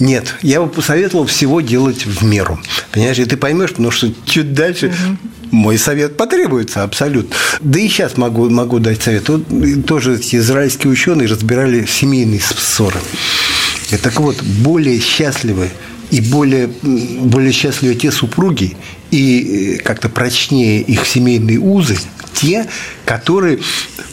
Нет, 0.00 0.34
я 0.42 0.60
бы 0.60 0.68
посоветовал 0.68 1.26
всего 1.26 1.60
делать 1.60 2.04
в 2.04 2.24
меру. 2.24 2.58
Понимаешь, 2.90 3.20
и 3.20 3.24
ты 3.26 3.36
поймешь, 3.36 3.70
потому 3.70 3.92
что 3.92 4.08
чуть 4.24 4.54
дальше 4.54 4.88
угу. 4.88 5.18
мой 5.52 5.78
совет 5.78 6.16
потребуется 6.16 6.82
абсолютно. 6.82 7.36
Да 7.60 7.78
и 7.78 7.86
сейчас 7.86 8.16
могу, 8.16 8.50
могу 8.50 8.80
дать 8.80 9.00
совет. 9.00 9.28
Вот 9.28 9.44
тоже 9.86 10.16
эти 10.16 10.34
израильские 10.34 10.90
ученые 10.90 11.28
разбирали 11.28 11.86
семейные 11.86 12.40
ссоры. 12.40 12.98
И 13.92 13.96
так 13.96 14.18
вот, 14.18 14.42
более 14.42 14.98
счастливы 14.98 15.70
и 16.10 16.20
более, 16.20 16.66
более 16.66 17.52
счастливы 17.52 17.94
те 17.94 18.10
супруги, 18.10 18.76
и 19.10 19.76
э, 19.78 19.82
как-то 19.82 20.08
прочнее 20.08 20.80
их 20.80 21.06
семейные 21.06 21.58
узы, 21.58 21.96
те, 22.34 22.66
которые 23.04 23.60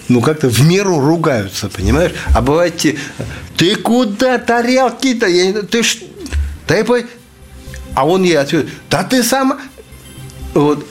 ну, 0.07 0.21
как-то 0.21 0.49
в 0.49 0.61
меру 0.61 0.99
ругаются, 0.99 1.69
понимаешь? 1.69 2.11
А 2.33 2.41
бывает 2.41 2.77
те, 2.77 2.97
ты 3.55 3.75
куда 3.75 4.37
тарелки-то? 4.37 5.27
Я, 5.27 5.61
ты 5.63 5.83
ж, 5.83 5.97
дай 6.67 6.83
по... 6.83 6.99
А 7.95 8.05
он 8.05 8.23
ей 8.23 8.37
ответит, 8.37 8.69
да 8.89 9.03
ты 9.03 9.23
сам... 9.23 9.59
Вот, 10.53 10.87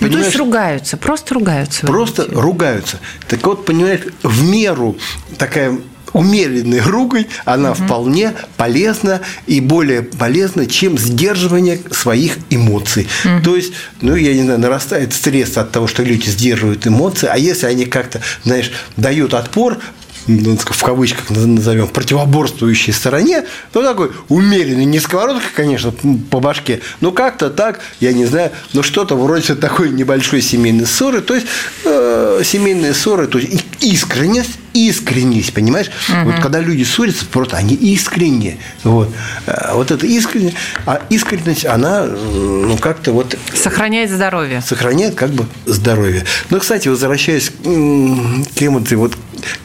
ну, 0.00 0.10
то 0.10 0.18
есть 0.18 0.36
ругаются, 0.36 0.96
просто 0.96 1.34
ругаются. 1.34 1.86
Просто 1.86 2.26
ругаются. 2.30 2.98
Так 3.28 3.44
вот, 3.46 3.64
понимаешь, 3.64 4.00
в 4.22 4.42
меру 4.48 4.96
такая 5.38 5.78
умеренной 6.16 6.80
ругань, 6.80 7.26
она 7.44 7.72
угу. 7.72 7.84
вполне 7.84 8.32
полезна 8.56 9.20
и 9.46 9.60
более 9.60 10.02
полезна, 10.02 10.66
чем 10.66 10.96
сдерживание 10.96 11.78
своих 11.90 12.38
эмоций. 12.48 13.06
Угу. 13.24 13.44
То 13.44 13.56
есть, 13.56 13.74
ну, 14.00 14.16
я 14.16 14.32
не 14.34 14.42
знаю, 14.42 14.58
нарастает 14.58 15.12
стресс 15.12 15.58
от 15.58 15.72
того, 15.72 15.86
что 15.86 16.02
люди 16.02 16.26
сдерживают 16.26 16.86
эмоции, 16.86 17.28
а 17.30 17.36
если 17.36 17.66
они 17.66 17.84
как-то, 17.84 18.22
знаешь, 18.44 18.72
дают 18.96 19.34
отпор, 19.34 19.78
в 20.26 20.82
кавычках 20.82 21.30
назовем, 21.30 21.88
противоборствующей 21.88 22.92
стороне, 22.92 23.44
ну, 23.74 23.82
такой 23.82 24.10
умеренный, 24.28 24.84
не 24.84 24.98
сковородка, 24.98 25.46
конечно, 25.54 25.92
по 26.30 26.40
башке, 26.40 26.80
но 27.00 27.12
как-то 27.12 27.50
так, 27.50 27.80
я 28.00 28.12
не 28.12 28.26
знаю, 28.26 28.50
но 28.72 28.82
что-то 28.82 29.16
вроде 29.16 29.54
такой 29.54 29.90
небольшой 29.90 30.42
семейной 30.42 30.86
ссоры, 30.86 31.20
то 31.20 31.34
есть 31.34 31.46
э, 31.84 32.42
семейные 32.44 32.94
ссоры, 32.94 33.26
то 33.26 33.38
есть 33.38 33.64
искренность, 33.80 34.58
искренность, 34.72 35.52
понимаешь? 35.54 35.90
Угу. 36.08 36.30
Вот 36.30 36.42
когда 36.42 36.60
люди 36.60 36.82
ссорятся, 36.82 37.24
просто 37.26 37.56
они 37.56 37.74
искренние. 37.74 38.58
Вот, 38.84 39.08
э, 39.46 39.72
вот 39.74 39.90
эта 39.90 40.06
искренность, 40.06 40.56
а 40.84 41.02
искренность, 41.08 41.64
она, 41.64 42.04
ну, 42.04 42.76
как-то 42.78 43.12
вот... 43.12 43.36
Сохраняет 43.54 44.10
здоровье. 44.10 44.60
Сохраняет 44.60 45.14
как 45.14 45.30
бы 45.30 45.46
здоровье. 45.66 46.24
Но, 46.50 46.58
кстати, 46.58 46.88
возвращаясь 46.88 47.50
к 47.50 48.62
эмоции, 48.62 48.96
вот 48.96 49.16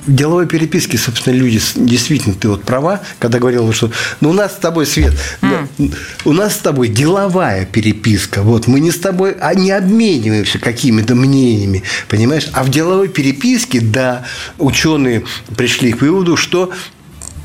в 0.06 0.14
деловой 0.14 0.48
переписке, 0.48 0.98
собственно, 0.98 1.34
люди, 1.34 1.62
действительно, 1.76 2.36
ты 2.36 2.50
вот 2.50 2.64
права, 2.64 3.02
когда 3.20 3.40
говорила, 3.40 3.72
что 3.74 3.92
ну, 4.20 4.32
у 4.32 4.34
нас 4.34 4.54
с 4.54 4.58
тобой, 4.58 4.86
Свет, 4.86 5.14
mm. 5.42 5.96
у 6.26 6.34
нас 6.34 6.56
с 6.56 6.58
тобой 6.58 6.88
деловая 6.90 7.66
переписка, 7.66 8.42
вот, 8.42 8.68
мы 8.68 8.80
не 8.80 8.92
с 8.92 9.00
тобой 9.00 9.36
а 9.40 9.54
не 9.54 9.72
обмениваемся 9.72 10.60
какими-то 10.60 11.16
мнениями, 11.16 11.84
понимаешь? 12.08 12.50
А 12.54 12.64
в 12.64 12.70
деловой 12.70 13.10
переписке, 13.10 13.82
да, 13.82 14.26
ученые 14.58 15.24
пришли 15.56 15.94
к 15.94 16.02
выводу, 16.02 16.38
что 16.38 16.72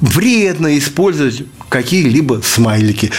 вредно 0.00 0.76
использовать 0.78 1.43
какие-либо 1.69 2.43
смайлики. 2.45 3.11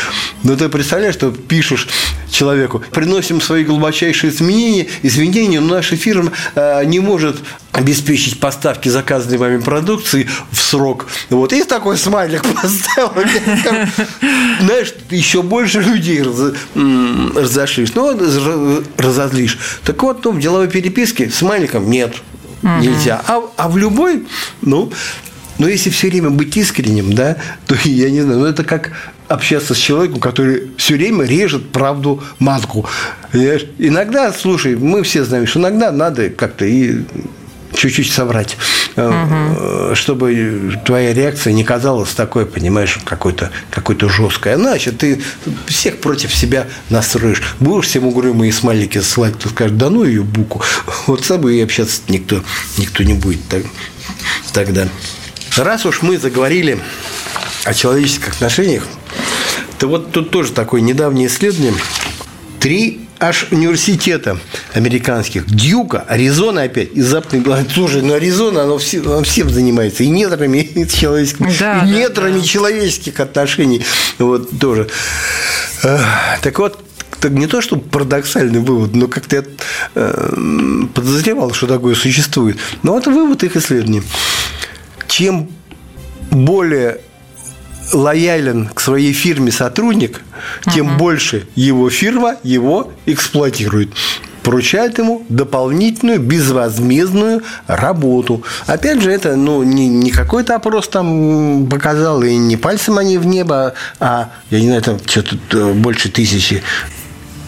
Но 0.44 0.56
ты 0.56 0.70
представляешь, 0.70 1.16
что 1.16 1.32
пишешь 1.32 1.88
человеку, 2.30 2.82
приносим 2.92 3.42
свои 3.42 3.64
глубочайшие 3.64 4.32
изменения, 4.32 4.88
изменения, 5.04 5.60
но 5.60 5.76
наша 5.76 5.96
фирма 5.96 6.32
э, 6.56 6.84
не 6.86 7.00
может 7.00 7.38
обеспечить 7.72 8.40
поставки 8.40 8.90
заказанной 8.90 9.38
вами 9.38 9.60
продукции 9.60 10.28
в 10.52 10.58
срок. 10.58 11.08
Вот. 11.30 11.54
И 11.54 11.64
такой 11.64 11.98
смайлик 11.98 12.44
поставил. 12.62 13.12
Знаешь, 14.62 14.94
еще 15.12 15.44
больше 15.44 15.82
людей 15.82 16.24
разошлись. 16.24 17.94
Ну, 17.94 18.84
разозлишь. 18.98 19.60
Так 19.84 20.02
вот, 20.02 20.26
ну, 20.26 20.32
в 20.32 20.40
деловой 20.40 20.68
переписке 20.68 21.30
смайликом 21.30 21.90
нет. 21.90 22.16
Нельзя. 22.64 23.22
А, 23.28 23.44
а 23.56 23.70
в 23.70 23.78
любой, 23.78 24.26
ну, 24.62 24.92
но 25.58 25.68
если 25.68 25.90
все 25.90 26.10
время 26.10 26.30
быть 26.30 26.56
искренним, 26.58 27.14
да, 27.14 27.38
то 27.66 27.76
я 27.84 28.10
не 28.10 28.22
знаю, 28.22 28.40
ну 28.40 28.46
это 28.46 28.64
как 28.64 28.92
общаться 29.28 29.74
с 29.74 29.78
человеком, 29.78 30.20
который 30.20 30.72
все 30.78 30.96
время 30.96 31.26
режет 31.26 31.72
правду 31.72 32.24
матку. 32.40 32.88
Иногда, 33.34 34.32
слушай, 34.32 34.76
мы 34.76 35.04
все 35.04 35.24
знаем, 35.24 35.48
что 35.48 35.60
иногда 35.60 35.92
надо 35.92 36.30
как-то 36.30 36.66
и 36.66 37.02
чуть-чуть 37.74 38.12
соврать, 38.12 38.58
угу. 38.96 39.96
чтобы 39.96 40.80
твоя 40.86 41.14
реакция 41.14 41.54
не 41.54 41.64
казалась 41.64 42.10
такой, 42.12 42.46
понимаешь, 42.46 43.00
какой-то 43.06 43.52
какой 43.70 43.98
жесткой. 44.10 44.56
Значит, 44.56 45.00
ты 45.00 45.22
всех 45.68 46.00
против 46.00 46.34
себя 46.34 46.68
настроишь. 46.90 47.42
Будешь 47.60 47.86
всем 47.86 48.06
угрюмые 48.06 48.52
смайлики 48.52 49.00
ссылать, 49.00 49.38
то 49.38 49.50
скажешь, 49.50 49.78
да 49.78 49.90
ну 49.90 50.04
ее 50.04 50.24
буку. 50.24 50.62
Вот 51.06 51.24
с 51.24 51.28
собой 51.28 51.58
и 51.58 51.62
общаться 51.62 52.02
никто, 52.08 52.44
никто 52.78 53.04
не 53.04 53.14
будет 53.14 53.48
так, 53.48 53.64
тогда. 54.54 54.88
Раз 55.56 55.86
уж 55.86 56.02
мы 56.02 56.18
заговорили 56.18 56.80
о 57.64 57.74
человеческих 57.74 58.30
отношениях, 58.30 58.88
то 59.80 59.88
вот 59.88 60.12
тут 60.12 60.32
тоже 60.32 60.54
такое 60.54 60.82
недавнее 60.82 61.28
исследование. 61.28 61.74
Три 62.60 63.08
аж 63.20 63.48
университета 63.52 64.40
американских, 64.74 65.46
Дьюка, 65.46 66.04
Аризона 66.08 66.64
опять, 66.64 66.94
из 66.94 67.08
Западной 67.08 67.42
Беларуси. 67.42 67.70
Слушай, 67.74 68.02
ну 68.02 68.14
Аризона, 68.14 68.64
оно, 68.64 68.78
все, 68.78 69.00
оно 69.00 69.24
всем 69.24 69.50
занимается, 69.50 70.04
и 70.04 70.10
недрами 70.10 70.88
человеческих, 70.94 71.60
да, 71.60 71.84
и 71.84 71.90
недрами 71.90 72.36
да, 72.36 72.40
да. 72.40 72.46
человеческих 72.46 73.20
отношений. 73.20 73.84
Вот 74.18 74.60
тоже. 74.60 74.90
Так 75.82 76.60
вот, 76.60 76.84
так 77.20 77.32
не 77.32 77.48
то, 77.48 77.62
что 77.62 77.78
парадоксальный 77.78 78.60
вывод, 78.60 78.96
но 78.96 79.08
как-то 79.08 79.38
я 79.38 79.44
э, 79.96 80.32
подозревал, 80.94 81.54
что 81.54 81.68
такое 81.68 81.96
существует. 81.96 82.58
Но 82.84 82.98
это 82.98 83.10
вывод 83.10 83.44
их 83.44 83.56
исследований. 83.56 84.04
Чем 85.08 85.50
более 86.30 87.02
лоялен 87.94 88.70
к 88.74 88.80
своей 88.80 89.14
фирме 89.14 89.52
сотрудник, 89.52 90.22
тем 90.74 90.88
угу. 90.88 90.98
больше 90.98 91.48
его 91.56 91.90
фирма 91.90 92.36
его 92.44 92.92
эксплуатирует 93.06 93.90
поручает 94.48 94.98
ему 94.98 95.26
дополнительную 95.28 96.22
безвозмездную 96.22 97.44
работу. 97.68 98.44
Опять 98.66 99.02
же, 99.02 99.12
это 99.12 99.36
ну, 99.36 99.62
не, 99.62 99.90
не 99.90 100.10
какой-то 100.10 100.56
опрос 100.56 100.88
там 100.88 101.68
показал, 101.68 102.24
и 102.24 102.34
не 102.38 102.56
пальцем 102.56 102.98
они 102.98 103.18
в 103.18 103.26
небо, 103.26 103.74
а, 104.00 104.30
я 104.50 104.62
не 104.62 104.68
знаю, 104.68 104.82
там 104.84 105.00
что-то 105.06 105.36
э, 105.52 105.74
больше 105.74 106.10
тысячи 106.10 106.64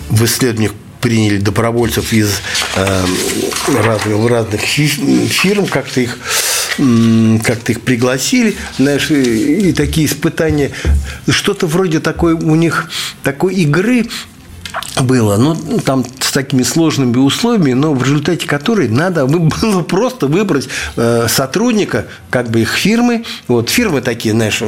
в 0.09 0.25
исследованиях 0.25 0.73
приняли 0.99 1.37
добровольцев 1.37 2.11
из 2.11 2.41
э, 2.75 3.05
разных, 3.81 4.29
разных 4.29 4.59
фирм, 4.59 5.67
как-то 5.67 6.01
их 6.01 6.17
как-то 7.43 7.71
их 7.73 7.81
пригласили, 7.81 8.55
знаешь, 8.77 9.11
и, 9.11 9.69
и 9.69 9.73
такие 9.73 10.07
испытания, 10.07 10.71
что-то 11.27 11.67
вроде 11.67 11.99
такой 11.99 12.33
у 12.33 12.55
них 12.55 12.89
такой 13.23 13.55
игры 13.55 14.07
было, 15.01 15.37
ну, 15.37 15.55
там 15.79 16.05
с 16.19 16.31
такими 16.31 16.63
сложными 16.63 17.17
условиями, 17.17 17.73
но 17.73 17.93
в 17.93 18.03
результате 18.03 18.47
которой 18.47 18.87
надо 18.87 19.25
было 19.61 19.81
просто 19.81 20.27
выбрать 20.27 20.69
э, 20.95 21.27
сотрудника, 21.29 22.07
как 22.29 22.49
бы 22.49 22.61
их 22.61 22.73
фирмы. 22.73 23.23
Вот 23.47 23.69
фирмы 23.69 24.01
такие, 24.01 24.33
знаешь, 24.33 24.61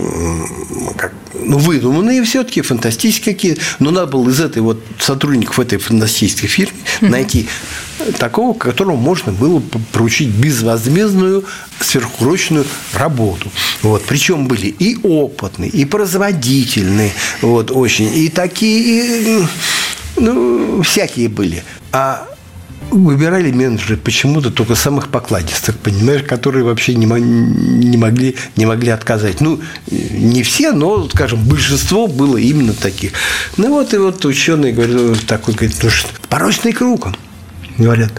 как, 0.98 1.14
ну, 1.34 1.58
выдуманные 1.58 2.24
все-таки, 2.24 2.62
фантастические 2.62 3.36
какие 3.36 3.58
но 3.80 3.92
надо 3.92 4.08
было 4.08 4.30
из 4.30 4.40
этой 4.40 4.62
вот 4.62 4.82
сотрудников 5.00 5.60
этой 5.60 5.78
фантастической 5.78 6.48
фирмы 6.48 6.78
найти 7.02 7.48
такого, 8.18 8.54
которому 8.54 8.98
можно 8.98 9.32
было 9.32 9.62
поручить 9.92 10.30
безвозмездную 10.30 11.46
сверхурочную 11.80 12.66
работу. 12.94 13.52
Вот. 13.82 14.04
Причем 14.06 14.48
были 14.48 14.68
и 14.68 14.98
опытные, 15.04 15.70
и 15.70 15.86
производительные, 15.86 17.12
вот, 17.42 17.72
очень, 17.72 18.16
и 18.16 18.30
такие, 18.30 19.42
и, 19.42 19.46
ну, 20.18 20.82
всякие 20.84 21.30
были. 21.30 21.64
А 21.92 22.28
выбирали 22.92 23.52
менеджеры 23.52 23.98
почему-то 23.98 24.52
только 24.52 24.76
самых 24.76 25.10
покладистых, 25.10 25.78
понимаешь, 25.78 26.24
которые 26.24 26.64
вообще 26.64 26.94
не, 26.94 27.06
не, 27.06 27.98
могли, 27.98 28.36
не 28.58 28.66
могли 28.66 28.90
отказать. 28.90 29.40
Ну, 29.40 29.62
не 29.90 30.44
все, 30.44 30.74
но, 30.74 31.08
скажем, 31.10 31.44
большинство 31.44 32.08
было 32.08 32.38
именно 32.38 32.74
таких. 32.74 33.14
Ну, 33.58 33.70
вот 33.70 33.94
и 33.94 33.98
вот 33.98 34.24
ученые 34.26 34.74
говорят, 34.74 35.26
такой, 35.26 35.54
говорит, 35.54 35.78
ну, 35.82 35.90
что, 35.90 36.10
порочный 36.28 36.74
круг, 36.74 37.10
говорят. 37.78 38.12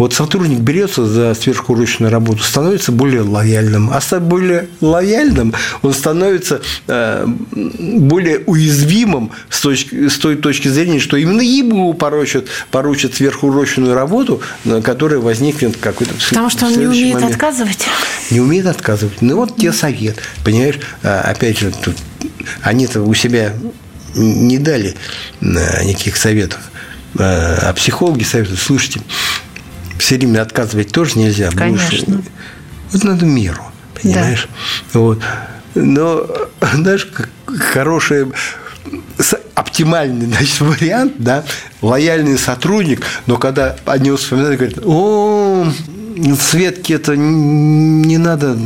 Вот 0.00 0.14
сотрудник 0.14 0.60
берется 0.60 1.04
за 1.04 1.34
сверхурочную 1.34 2.10
работу, 2.10 2.42
становится 2.42 2.90
более 2.90 3.20
лояльным. 3.20 3.90
А 3.92 4.00
став 4.00 4.22
более 4.22 4.66
лояльным, 4.80 5.52
он 5.82 5.92
становится 5.92 6.62
э, 6.86 7.26
более 7.26 8.38
уязвимым 8.46 9.30
с, 9.50 9.60
точки, 9.60 10.08
с 10.08 10.16
той 10.16 10.36
точки 10.36 10.68
зрения, 10.68 11.00
что 11.00 11.18
именно 11.18 11.42
ему 11.42 11.92
поручат, 11.92 12.46
поручат 12.70 13.12
сверхурочную 13.12 13.92
работу, 13.92 14.40
которая 14.82 15.18
возникнет 15.18 15.76
какой-то 15.76 16.14
Потому 16.30 16.48
что 16.48 16.64
он 16.64 16.78
не 16.78 16.86
умеет 16.86 17.16
момент. 17.16 17.34
отказывать. 17.34 17.84
Не 18.30 18.40
умеет 18.40 18.64
отказывать. 18.64 19.20
Ну, 19.20 19.36
вот 19.36 19.56
тебе 19.56 19.74
совет. 19.74 20.16
Понимаешь, 20.42 20.76
а, 21.02 21.20
опять 21.20 21.58
же, 21.58 21.72
тут 21.72 21.96
они-то 22.62 23.02
у 23.02 23.12
себя 23.12 23.52
не 24.14 24.56
дали 24.56 24.94
э, 25.42 25.84
никаких 25.84 26.16
советов. 26.16 26.60
Э, 27.18 27.68
а 27.68 27.72
психологи 27.74 28.22
советуют, 28.22 28.60
слушайте, 28.60 29.02
все 30.10 30.16
время 30.16 30.42
отказывать 30.42 30.90
тоже 30.90 31.20
нельзя. 31.20 31.50
Конечно. 31.52 32.16
Будешь, 32.16 32.30
вот 32.90 33.04
надо 33.04 33.26
меру, 33.26 33.62
понимаешь? 33.94 34.48
Да. 34.92 34.98
Вот. 34.98 35.22
Но, 35.76 36.26
знаешь, 36.74 37.06
хороший 37.46 38.26
оптимальный 39.54 40.26
значит, 40.26 40.60
вариант, 40.62 41.12
да, 41.18 41.44
лояльный 41.80 42.38
сотрудник, 42.38 43.04
но 43.26 43.36
когда 43.36 43.76
они 43.84 44.10
вспоминают, 44.10 44.58
говорят, 44.58 44.78
о, 44.84 45.72
Светке 46.36 46.94
это 46.94 47.16
не 47.16 48.18
надо 48.18 48.56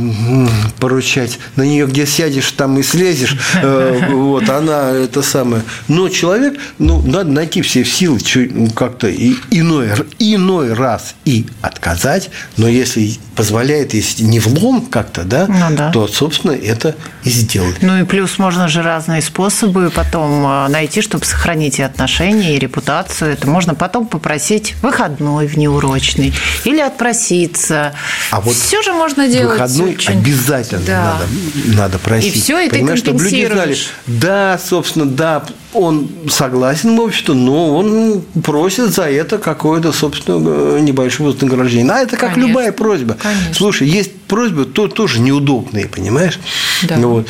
поручать. 0.79 1.39
На 1.55 1.63
нее 1.63 1.85
где 1.87 2.05
сядешь, 2.05 2.51
там 2.51 2.77
и 2.79 2.83
слезешь. 2.83 3.37
Э, 3.61 4.09
вот, 4.11 4.49
она 4.49 4.91
это 4.91 5.21
самое. 5.21 5.63
Но 5.87 6.09
человек, 6.09 6.59
ну, 6.79 7.01
надо 7.01 7.31
найти 7.31 7.61
все 7.61 7.83
силы 7.85 8.19
ну, 8.51 8.69
как-то 8.69 9.11
иной, 9.11 9.89
иной 10.19 10.73
раз 10.73 11.15
и 11.25 11.45
отказать. 11.61 12.29
Но 12.57 12.67
если 12.67 13.17
позволяет, 13.35 13.93
если 13.93 14.23
не 14.23 14.39
влом 14.39 14.85
как-то, 14.85 15.23
да, 15.23 15.45
ну, 15.47 15.75
да, 15.75 15.91
то, 15.91 16.07
собственно, 16.07 16.51
это 16.51 16.95
и 17.23 17.29
сделать. 17.29 17.75
Ну 17.81 17.99
и 17.99 18.03
плюс 18.03 18.37
можно 18.37 18.67
же 18.67 18.81
разные 18.81 19.21
способы 19.21 19.91
потом 19.93 20.45
э, 20.45 20.67
найти, 20.69 21.01
чтобы 21.01 21.25
сохранить 21.25 21.79
и 21.79 21.83
отношения, 21.83 22.55
и 22.55 22.59
репутацию. 22.59 23.31
Это 23.31 23.47
можно 23.47 23.75
потом 23.75 24.07
попросить 24.07 24.75
выходной 24.81 25.47
внеурочный 25.47 26.33
или 26.63 26.79
отпросить 26.79 27.44
учиться. 27.45 27.93
А 28.31 28.41
вот 28.41 28.55
все 28.55 28.81
же 28.81 28.93
можно 28.93 29.27
делать. 29.27 29.59
Выходной 29.59 29.95
очень... 29.95 30.13
обязательно 30.13 30.81
да. 30.85 31.03
надо, 31.03 31.77
надо 31.77 31.99
просить. 31.99 32.35
И 32.35 32.39
все, 32.39 32.59
и 32.59 32.69
Понимаешь, 32.69 33.01
ты 33.01 33.05
чтобы 33.07 33.23
люди 33.23 33.45
знали, 33.45 33.77
да, 34.07 34.59
собственно, 34.63 35.05
да, 35.05 35.43
он 35.73 36.09
согласен 36.29 36.95
в 36.95 37.01
общем 37.01 37.45
но 37.45 37.75
он 37.75 38.23
просит 38.43 38.93
за 38.93 39.03
это 39.03 39.37
какое-то, 39.37 39.91
собственно, 39.91 40.79
небольшое 40.79 41.31
вознаграждение. 41.31 41.91
А 41.91 41.99
это 41.99 42.17
как 42.17 42.33
Конечно. 42.33 42.49
любая 42.49 42.71
просьба. 42.71 43.17
Конечно. 43.21 43.53
Слушай, 43.53 43.87
есть 43.87 44.15
просьбы, 44.21 44.65
то 44.65 44.87
тоже 44.87 45.19
неудобные, 45.19 45.87
понимаешь? 45.87 46.39
Да. 46.83 46.97
Вот. 46.97 47.27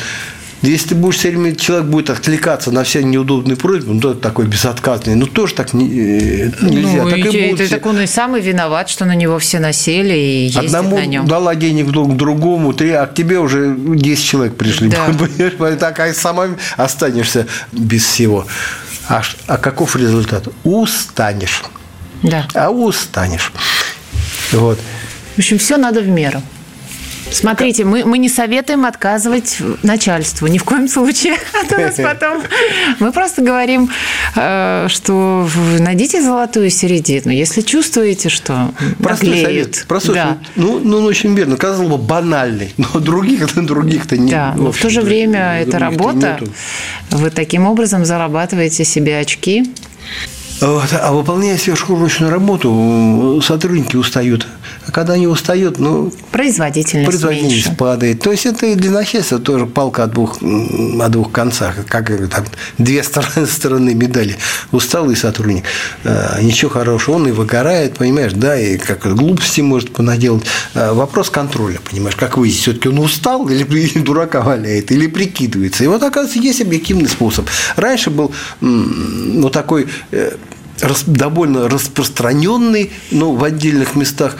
Если 0.70 0.88
ты 0.88 0.94
будешь 0.94 1.16
все 1.16 1.28
время, 1.30 1.54
человек 1.54 1.86
будет 1.86 2.10
откликаться 2.10 2.70
на 2.72 2.82
все 2.84 3.02
неудобные 3.02 3.56
просьбы, 3.56 3.94
ну, 3.94 4.14
такой 4.14 4.46
безотказный, 4.46 5.14
ну, 5.14 5.26
тоже 5.26 5.54
так 5.54 5.72
не, 5.72 5.86
э, 5.86 6.50
нельзя. 6.62 7.02
Ну, 7.04 7.10
так 7.10 7.18
и, 7.18 7.50
и, 7.50 7.68
так 7.68 7.86
он 7.86 8.00
и 8.00 8.06
самый 8.06 8.40
виноват, 8.40 8.88
что 8.88 9.04
на 9.04 9.14
него 9.14 9.38
все 9.38 9.60
насели 9.60 10.14
и 10.14 10.44
ездят 10.44 10.64
Одному 10.64 10.96
на 10.96 11.06
нем. 11.06 11.26
дала 11.26 11.54
денег 11.54 11.90
друг 11.90 12.16
другому, 12.16 12.72
три, 12.72 12.90
а 12.90 13.06
к 13.06 13.14
тебе 13.14 13.38
уже 13.38 13.76
10 13.76 14.24
человек 14.24 14.56
пришли. 14.56 14.88
Да. 14.88 15.06
Так, 15.76 16.00
а 16.00 16.12
сама 16.14 16.48
останешься 16.76 17.46
без 17.72 18.04
всего. 18.04 18.46
А, 19.08 19.22
а 19.46 19.58
каков 19.58 19.94
результат? 19.96 20.48
Устанешь. 20.64 21.62
Да. 22.22 22.48
А 22.54 22.70
устанешь. 22.70 23.52
Вот. 24.52 24.78
В 25.34 25.38
общем, 25.38 25.58
все 25.58 25.76
надо 25.76 26.00
в 26.00 26.08
меру. 26.08 26.42
Смотрите, 27.30 27.84
мы, 27.84 28.04
мы 28.04 28.18
не 28.18 28.28
советуем 28.28 28.84
отказывать 28.86 29.58
начальству, 29.82 30.46
ни 30.46 30.58
в 30.58 30.64
коем 30.64 30.88
случае. 30.88 31.36
А 31.52 31.66
то 31.66 31.78
нас 31.78 31.96
потом... 32.02 32.42
Мы 33.00 33.12
просто 33.12 33.42
говорим, 33.42 33.90
э, 34.34 34.86
что 34.88 35.48
найдите 35.78 36.22
золотую 36.22 36.70
середину. 36.70 37.32
Если 37.32 37.62
чувствуете, 37.62 38.28
что 38.28 38.72
Простой 38.98 39.28
наглеют. 39.30 39.46
совет. 39.46 39.84
Простой 39.88 40.14
да. 40.14 40.24
совет. 40.24 40.38
Ну, 40.56 40.80
ну, 40.82 41.04
очень 41.04 41.34
верно. 41.34 41.56
Казалось 41.56 41.88
бы, 41.88 41.98
банальный. 41.98 42.74
Но 42.76 42.88
других, 43.00 43.54
других-то 43.54 44.16
не 44.16 44.30
Да, 44.30 44.54
но 44.56 44.72
в 44.72 44.78
то 44.78 44.90
же 44.90 45.00
время 45.00 45.60
это 45.60 45.78
работа. 45.78 46.38
нету. 46.40 46.52
Вы 47.10 47.30
таким 47.30 47.66
образом 47.66 48.04
зарабатываете 48.04 48.84
себе 48.84 49.18
очки. 49.18 49.72
Вот, 50.60 50.88
а 50.92 51.12
выполняя 51.12 51.58
сверхурочную 51.58 52.32
работу, 52.32 53.40
сотрудники 53.42 53.96
устают. 53.96 54.46
А 54.86 54.92
когда 54.92 55.14
они 55.14 55.26
устают, 55.26 55.78
ну, 55.80 56.12
Производительность, 56.30 57.08
производительность 57.08 57.66
меньше. 57.66 57.76
падает. 57.76 58.20
То 58.22 58.30
есть 58.30 58.46
это 58.46 58.66
и 58.66 58.74
для 58.76 58.90
начальства 58.92 59.38
тоже 59.40 59.66
палка 59.66 60.04
о 60.04 60.06
двух, 60.06 60.38
о 60.42 61.08
двух 61.08 61.32
концах. 61.32 61.74
Как 61.86 62.06
там, 62.30 62.44
две 62.78 63.02
стороны, 63.04 63.46
стороны 63.46 63.94
медали. 63.94 64.36
Усталый 64.70 65.16
сотрудник, 65.16 65.64
э, 66.04 66.38
ничего 66.42 66.70
хорошего, 66.70 67.16
он 67.16 67.26
и 67.28 67.32
выгорает, 67.32 67.94
понимаешь, 67.98 68.32
да, 68.32 68.58
и 68.60 68.78
как 68.78 69.12
глупости 69.16 69.60
может 69.60 69.92
понаделать. 69.92 70.44
Э, 70.74 70.92
Вопрос 70.92 71.30
контроля, 71.30 71.78
понимаешь, 71.90 72.14
как 72.16 72.38
выяснить, 72.38 72.62
все-таки 72.62 72.88
он 72.88 72.98
устал 73.00 73.48
или 73.48 73.64
при- 73.70 73.98
дурака 73.98 74.40
валяет, 74.40 74.92
или 74.92 75.08
прикидывается. 75.08 75.82
И 75.82 75.88
вот, 75.88 76.02
оказывается, 76.02 76.38
есть 76.38 76.60
объективный 76.60 77.08
способ. 77.08 77.48
Раньше 77.74 78.10
был 78.10 78.30
м, 78.60 79.40
ну, 79.40 79.50
такой 79.50 79.88
э, 80.12 80.32
довольно 81.06 81.68
распространенный, 81.68 82.92
но 83.10 83.32
в 83.32 83.42
отдельных 83.42 83.96
местах 83.96 84.36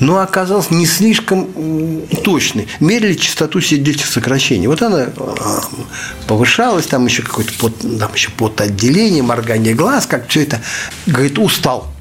но 0.00 0.18
оказался 0.18 0.74
не 0.74 0.86
слишком 0.86 1.48
м, 1.54 2.02
точный. 2.24 2.68
Мерили 2.80 3.14
частоту 3.14 3.60
сердечных 3.60 4.06
сокращений. 4.06 4.66
Вот 4.66 4.82
она 4.82 5.08
а, 5.16 5.60
повышалась, 6.26 6.86
там 6.86 7.06
еще 7.06 7.22
какое-то 7.22 7.52
под, 7.58 7.98
там 7.98 8.12
еще 8.14 8.30
потоотделение, 8.30 9.22
моргание 9.22 9.74
глаз, 9.74 10.06
как 10.06 10.28
все 10.28 10.42
это. 10.42 10.60
Говорит, 11.06 11.38
устал. 11.38 11.92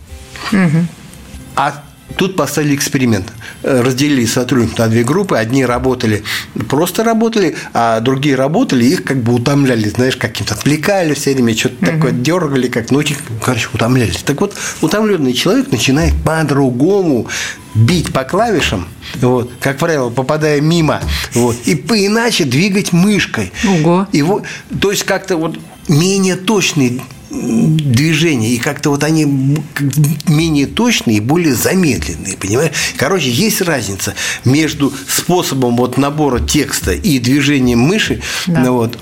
А 1.55 1.83
тут 2.17 2.35
поставили 2.35 2.75
эксперимент. 2.75 3.31
Э, 3.63 3.81
Разделили 3.81 4.25
сотрудников 4.25 4.77
на 4.77 4.87
две 4.87 5.03
группы. 5.03 5.37
Одни 5.37 5.65
работали, 5.65 6.23
просто 6.67 7.03
работали, 7.03 7.55
а 7.73 7.99
другие 7.99 8.35
работали, 8.35 8.85
их 8.85 9.03
как 9.03 9.21
бы 9.21 9.33
утомляли, 9.33 9.89
знаешь, 9.89 10.15
каким-то 10.15 10.53
отвлекали 10.55 11.13
все 11.13 11.33
время, 11.33 11.55
что-то 11.55 11.85
такое 11.85 12.11
дергали, 12.11 12.67
как, 12.67 12.91
их, 12.91 13.17
короче, 13.43 13.69
утомлялись. 13.73 14.23
Так 14.23 14.41
вот, 14.41 14.53
утомленный 14.81 15.33
человек 15.33 15.71
начинает 15.71 16.13
по-другому 16.23 17.27
бить 17.75 18.11
по 18.11 18.23
клавишам, 18.23 18.87
вот, 19.15 19.51
как 19.59 19.77
правило, 19.77 20.09
попадая 20.09 20.59
мимо, 20.59 21.01
вот, 21.33 21.55
и 21.65 21.75
поиначе 21.75 22.45
двигать 22.45 22.91
мышкой. 22.91 23.51
Ого. 23.67 24.07
И 24.11 24.21
вот, 24.21 24.43
то 24.81 24.91
есть 24.91 25.03
как-то 25.03 25.37
вот 25.37 25.57
менее 25.87 26.35
точные 26.35 26.99
движения, 27.29 28.49
и 28.53 28.57
как-то 28.57 28.89
вот 28.89 29.03
они 29.03 29.25
менее 30.27 30.65
точные 30.65 31.17
и 31.17 31.21
более 31.21 31.53
замедленные, 31.53 32.37
понимаешь? 32.37 32.71
Короче, 32.97 33.29
есть 33.29 33.61
разница 33.61 34.15
между 34.45 34.91
способом 35.07 35.75
вот 35.77 35.97
набора 35.97 36.39
текста 36.39 36.91
и 36.91 37.19
движением 37.19 37.79
мыши, 37.79 38.21
Да. 38.47 38.61
ну, 38.61 38.73
вот, 38.73 38.97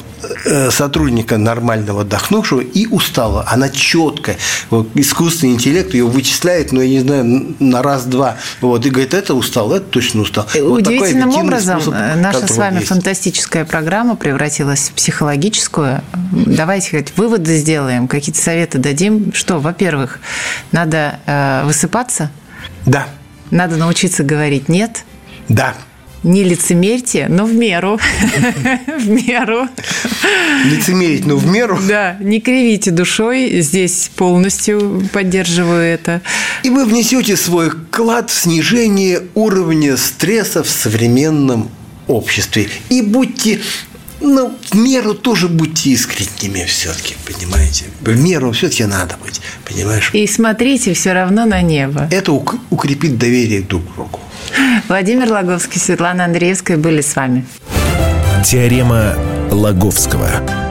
сотрудника 0.71 1.37
нормального 1.37 2.01
отдохнувшего 2.01 2.61
и 2.61 2.87
устала. 2.87 3.45
Она 3.47 3.69
четкая. 3.69 4.37
Вот, 4.69 4.89
искусственный 4.95 5.53
интеллект 5.53 5.93
ее 5.93 6.05
вычисляет, 6.05 6.71
ну, 6.71 6.81
я 6.81 6.89
не 6.89 6.99
знаю, 6.99 7.55
на 7.59 7.81
раз-два. 7.81 8.37
Вот, 8.61 8.85
и 8.85 8.89
говорит, 8.89 9.13
это 9.13 9.33
устал, 9.33 9.73
это 9.73 9.85
точно 9.85 10.21
устал. 10.21 10.45
Вот 10.45 10.83
такой 10.83 10.97
Удивительным 10.97 11.35
образом 11.35 11.81
способ 11.81 11.99
э, 11.99 12.15
наша 12.15 12.47
с 12.47 12.57
вами 12.57 12.75
есть. 12.77 12.87
фантастическая 12.87 13.65
программа 13.65 14.15
превратилась 14.15 14.89
в 14.89 14.93
психологическую. 14.93 16.01
Давайте 16.31 16.97
хоть 16.97 17.17
выводы 17.17 17.57
сделаем, 17.57 18.07
какие-то 18.07 18.41
советы 18.41 18.77
дадим. 18.77 19.33
Что, 19.33 19.59
во-первых, 19.59 20.19
надо 20.71 21.19
э, 21.25 21.63
высыпаться, 21.65 22.31
Да, 22.85 23.07
надо 23.51 23.77
научиться 23.77 24.23
говорить 24.23 24.69
«нет», 24.69 25.03
да. 25.49 25.73
Не 26.23 26.43
лицемерьте, 26.43 27.27
но 27.29 27.45
в 27.45 27.53
меру. 27.53 27.99
В 28.99 29.09
меру. 29.09 29.67
Лицемерить, 30.65 31.25
но 31.25 31.37
в 31.37 31.45
меру. 31.45 31.79
Да, 31.87 32.17
не 32.19 32.41
кривите 32.41 32.91
душой. 32.91 33.61
Здесь 33.61 34.09
полностью 34.15 35.03
поддерживаю 35.13 35.81
это. 35.83 36.21
И 36.63 36.69
вы 36.69 36.85
внесете 36.85 37.37
свой 37.37 37.69
вклад 37.69 38.29
в 38.29 38.33
снижение 38.33 39.21
уровня 39.35 39.95
стресса 39.97 40.63
в 40.63 40.69
современном 40.69 41.69
обществе. 42.07 42.69
И 42.89 43.01
будьте, 43.01 43.59
ну, 44.19 44.53
в 44.71 44.75
меру 44.75 45.13
тоже 45.13 45.47
будьте 45.47 45.91
искренними 45.91 46.65
все-таки, 46.65 47.15
понимаете? 47.25 47.85
В 48.01 48.17
меру 48.19 48.51
все-таки 48.51 48.85
надо 48.85 49.15
быть, 49.23 49.39
понимаешь? 49.65 50.09
И 50.13 50.25
смотрите 50.27 50.93
все 50.93 51.13
равно 51.13 51.45
на 51.45 51.61
небо. 51.61 52.07
Это 52.11 52.31
ук- 52.31 52.59
укрепит 52.69 53.17
доверие 53.17 53.61
друг 53.61 53.83
к 53.91 53.95
другу. 53.95 54.19
Владимир 54.87 55.31
Логовский, 55.31 55.79
Светлана 55.79 56.25
Андреевская 56.25 56.77
были 56.77 57.01
с 57.01 57.15
вами. 57.15 57.45
Теорема 58.43 59.13
Лаговского. 59.51 60.66